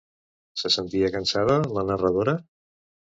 [0.61, 2.35] Se sentia cansada la narradora?